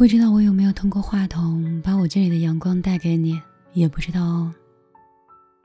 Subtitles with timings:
[0.00, 3.38] 不知道我有没有通过话筒把我这里的阳光带给你，
[3.74, 4.50] 也不知道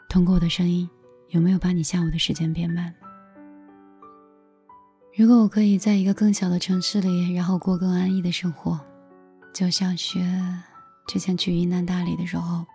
[0.10, 0.90] 通过我的声音
[1.30, 2.94] 有没有把你下午的时间变慢。
[5.18, 8.78] 如果我可以在一个更小的城市里，然后过更安逸的生活，
[9.54, 10.20] 就像是
[11.08, 12.66] 之前去云南大理的时候，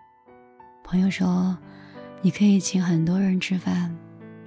[0.83, 1.55] 朋友说
[2.23, 3.95] 你可以请很多人吃饭，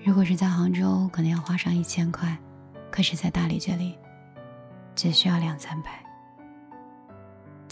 [0.03, 2.35] 如果是在杭州，可能要花上一千块，
[2.89, 3.93] 可是在大理这里，
[4.95, 6.02] 只需要两三百。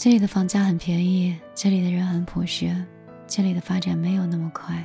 [0.02, 2.74] 这里的房价很便宜，这里的人很朴实，
[3.24, 4.84] 这里的发展没有那么快，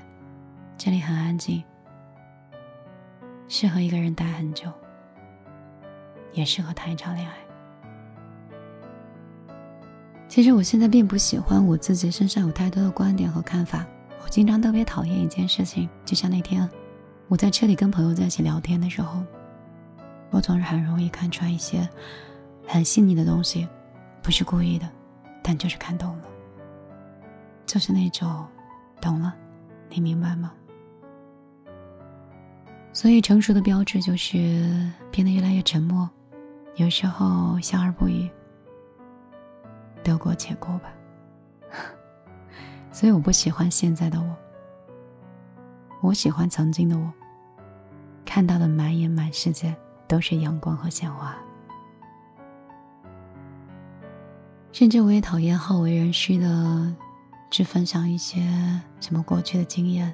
[0.77, 1.63] 这里很安静，
[3.48, 4.71] 适合一个人待很久，
[6.34, 7.34] 也适合谈一场恋爱。
[10.27, 13.88] 其实我现在并不喜欢我自己身上有太多的观点和看法，
[14.23, 16.70] 我经常特别讨厌一件事情，就像那天
[17.27, 19.23] 我在车里跟朋友在一起聊天的时候，
[20.29, 21.90] 我总是很容易看穿一些
[22.68, 23.68] 很细腻的东西，
[24.21, 24.87] 不是故意的。
[25.49, 26.26] 但就是看懂了，
[27.65, 28.45] 就是那种
[28.99, 29.34] 懂了，
[29.87, 30.51] 你明白吗？
[32.91, 34.37] 所以成熟的标志就是
[35.09, 36.09] 变得越来越沉默，
[36.75, 38.29] 有时候笑而不语，
[40.03, 40.91] 得过且过吧。
[42.91, 44.35] 所以我不喜欢现在的我，
[46.01, 47.09] 我喜欢曾经的我，
[48.25, 49.73] 看到的满眼满世界
[50.09, 51.34] 都是阳光和鲜花。
[54.78, 56.96] 甚至我也讨厌好为人师的，
[57.50, 58.40] 只分享一些
[59.00, 60.14] 什么过去的经验，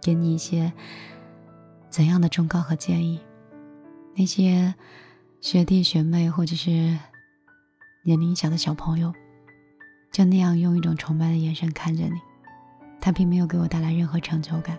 [0.00, 0.72] 给你一些
[1.88, 3.20] 怎样的忠告和建议。
[4.14, 4.72] 那些
[5.40, 6.70] 学弟学妹或者是
[8.04, 9.12] 年龄小的小朋友，
[10.12, 12.20] 就那样用一种崇拜的眼神看着你，
[13.00, 14.78] 他并没有给我带来任何成就感，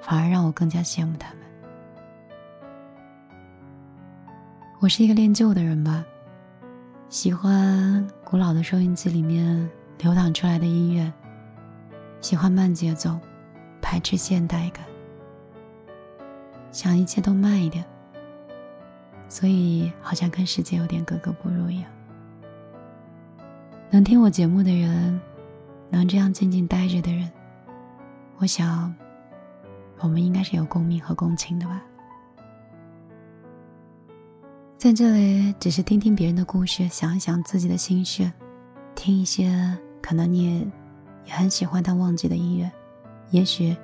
[0.00, 1.42] 反而让我更加羡慕他们。
[4.80, 6.02] 我是一个恋旧的人吧。
[7.12, 11.12] 喜欢古老的收音机里面流淌出来的音乐，
[12.22, 13.20] 喜欢慢节奏，
[13.82, 14.82] 排斥现代感，
[16.70, 17.84] 想一切都慢一点，
[19.28, 21.90] 所以好像跟世界有点格格不入一样。
[23.90, 25.20] 能听我节目的人，
[25.90, 27.30] 能这样静静待着的人，
[28.38, 28.92] 我想，
[29.98, 31.82] 我们应该是有共鸣和共情的吧。
[34.82, 38.28] 在这里，只是听听别人的故事，想一想自己的心事，
[38.96, 40.66] 听一些可能你也
[41.24, 42.68] 也很喜欢但忘记的音乐，
[43.30, 43.76] 也许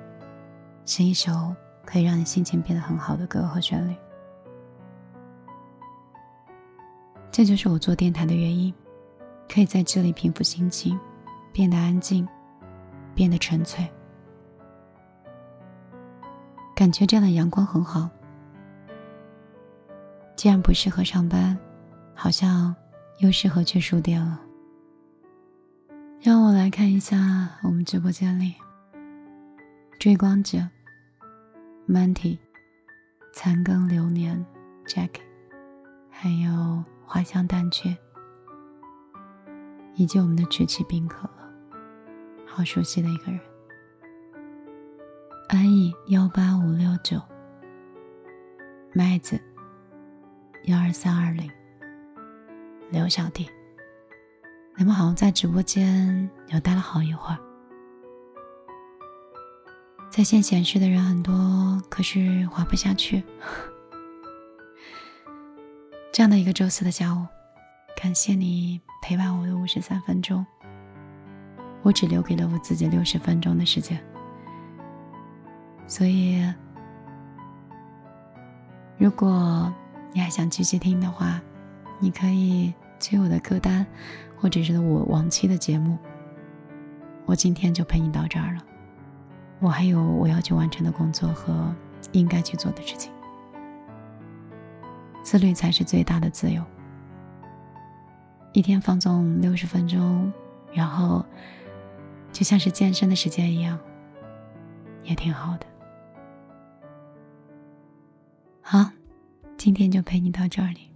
[0.85, 1.55] 是一首
[1.85, 3.95] 可以让你心情变得很好的歌和旋律。
[7.31, 8.73] 这就是我做电台的原因，
[9.47, 10.99] 可以在这里平复心情，
[11.53, 12.27] 变得安静，
[13.15, 13.89] 变得纯粹，
[16.75, 18.09] 感觉这样的阳光很好。
[20.39, 21.59] 既然不适合上班，
[22.15, 22.73] 好像
[23.17, 24.39] 又适合去书店了。
[26.21, 28.55] 让我来看一下我们直播间里，
[29.99, 30.59] 追光者、
[31.89, 32.39] Manty、
[33.33, 34.45] 残羹流年、
[34.85, 35.09] Jack，
[36.09, 37.93] 还有花香淡却，
[39.95, 41.77] 以及我们的曲奇冰可乐，
[42.45, 43.41] 好熟悉的一个人，
[45.49, 47.21] 安逸幺八五六九，
[48.93, 49.37] 麦子。
[50.69, 51.49] 幺二三二零，
[52.91, 53.49] 刘小弟，
[54.75, 57.39] 你们好像在直播间又待了好一会儿。
[60.11, 63.23] 在线显示的人很多，可是滑不下去。
[66.13, 67.25] 这样的一个周四的下午，
[67.99, 70.45] 感谢你陪伴我的五十三分钟。
[71.81, 73.99] 我只留给了我自己六十分钟的时间，
[75.87, 76.43] 所以
[78.99, 79.73] 如果。
[80.11, 81.39] 你还想继续听的话，
[81.99, 83.85] 你可以去我的歌单，
[84.35, 85.97] 或者是我往期的节目。
[87.25, 88.65] 我今天就陪你到这儿了。
[89.59, 91.73] 我还有我要去完成的工作和
[92.11, 93.11] 应该去做的事情。
[95.21, 96.63] 自律才是最大的自由。
[98.51, 100.33] 一天放纵六十分钟，
[100.73, 101.23] 然后
[102.31, 103.77] 就像是健身的时间一样，
[105.03, 105.65] 也挺好的。
[108.61, 108.89] 好。
[109.59, 110.89] 今天就陪你到这里。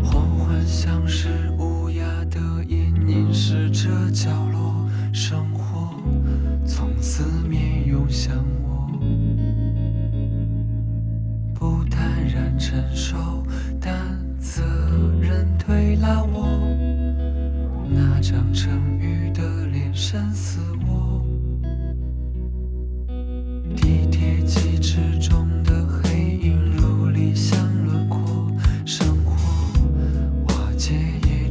[0.00, 2.38] 黄昏像是乌鸦的
[2.68, 5.92] 眼，凝视着角落，生活
[6.64, 8.88] 从四面涌向我，
[11.52, 13.41] 不坦然承受，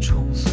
[0.01, 0.50] 重塑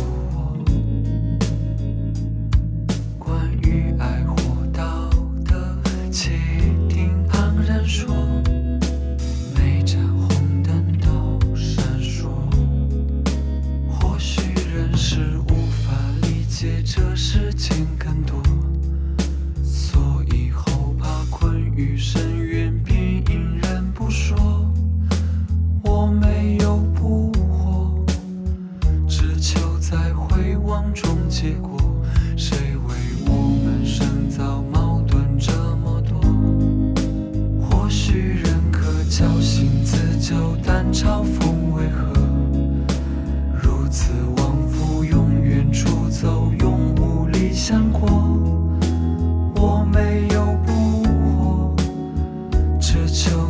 [53.09, 53.48] it's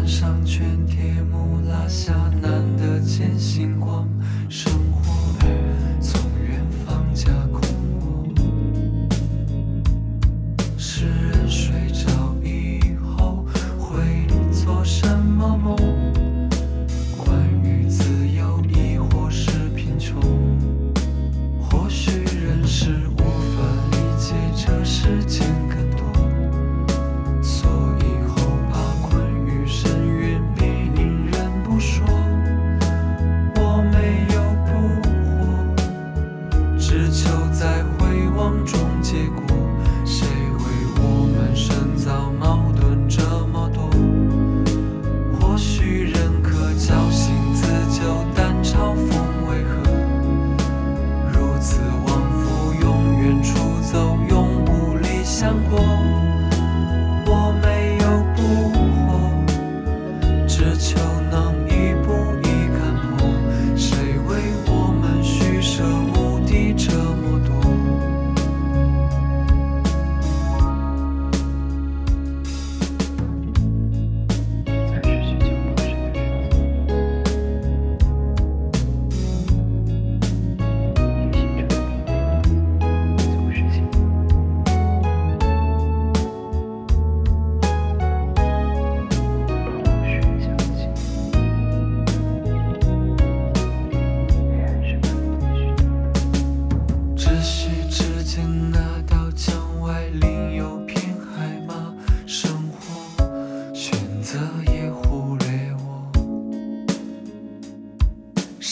[0.00, 4.08] 穿上全铁幕，拉下难得见星光，
[4.48, 5.69] 生活。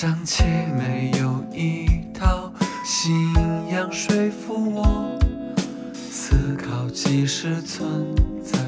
[0.00, 0.44] 尚且
[0.78, 1.84] 没有一
[2.14, 2.52] 套
[2.84, 3.34] 信
[3.68, 5.18] 仰说服我，
[5.92, 8.67] 思考即使存在。